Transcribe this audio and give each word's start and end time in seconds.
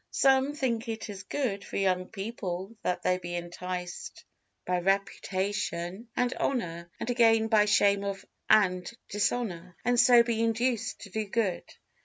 Some 0.09 0.55
think 0.55 0.89
it 0.89 1.11
is 1.11 1.21
good 1.21 1.63
for 1.63 1.77
young 1.77 2.07
people 2.07 2.75
that 2.81 3.03
they 3.03 3.19
be 3.19 3.35
enticed 3.35 4.25
by 4.65 4.79
reputation 4.79 6.07
and 6.15 6.33
honor, 6.39 6.89
and 6.99 7.07
again 7.11 7.49
by 7.49 7.65
shame 7.65 8.03
of 8.03 8.25
and 8.49 8.91
dishonor, 9.09 9.75
and 9.85 9.99
so 9.99 10.23
be 10.23 10.41
induced 10.41 11.01
to 11.01 11.11
do 11.11 11.25
good. 11.27 11.71